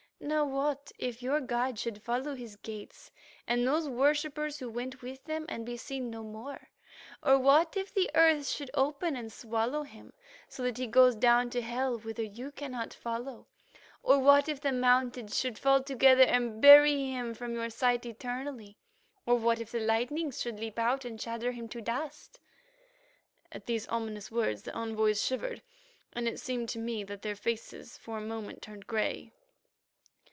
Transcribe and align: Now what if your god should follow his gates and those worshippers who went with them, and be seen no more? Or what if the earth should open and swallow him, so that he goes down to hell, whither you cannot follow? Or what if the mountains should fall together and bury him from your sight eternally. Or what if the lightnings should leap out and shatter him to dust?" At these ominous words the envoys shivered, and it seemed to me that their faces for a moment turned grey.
Now 0.23 0.45
what 0.45 0.91
if 0.99 1.23
your 1.23 1.41
god 1.41 1.79
should 1.79 2.03
follow 2.03 2.35
his 2.35 2.55
gates 2.57 3.09
and 3.47 3.65
those 3.67 3.89
worshippers 3.89 4.59
who 4.59 4.69
went 4.69 5.01
with 5.01 5.23
them, 5.23 5.47
and 5.49 5.65
be 5.65 5.77
seen 5.77 6.11
no 6.11 6.21
more? 6.23 6.69
Or 7.23 7.39
what 7.39 7.75
if 7.75 7.91
the 7.91 8.07
earth 8.13 8.47
should 8.47 8.69
open 8.75 9.15
and 9.15 9.33
swallow 9.33 9.81
him, 9.81 10.13
so 10.47 10.61
that 10.61 10.77
he 10.77 10.85
goes 10.85 11.15
down 11.15 11.49
to 11.49 11.61
hell, 11.63 11.97
whither 11.97 12.21
you 12.21 12.51
cannot 12.51 12.93
follow? 12.93 13.47
Or 14.03 14.19
what 14.19 14.47
if 14.47 14.61
the 14.61 14.71
mountains 14.71 15.39
should 15.39 15.57
fall 15.57 15.81
together 15.81 16.23
and 16.23 16.61
bury 16.61 17.05
him 17.11 17.33
from 17.33 17.55
your 17.55 17.71
sight 17.71 18.05
eternally. 18.05 18.77
Or 19.25 19.37
what 19.37 19.59
if 19.59 19.71
the 19.71 19.79
lightnings 19.79 20.39
should 20.39 20.59
leap 20.59 20.77
out 20.77 21.03
and 21.03 21.19
shatter 21.19 21.51
him 21.51 21.67
to 21.69 21.81
dust?" 21.81 22.39
At 23.51 23.65
these 23.65 23.87
ominous 23.87 24.29
words 24.29 24.61
the 24.61 24.73
envoys 24.75 25.25
shivered, 25.25 25.63
and 26.13 26.27
it 26.27 26.39
seemed 26.39 26.69
to 26.69 26.79
me 26.79 27.03
that 27.05 27.23
their 27.23 27.35
faces 27.35 27.97
for 27.97 28.19
a 28.19 28.21
moment 28.21 28.61
turned 28.61 28.85
grey. 28.85 29.33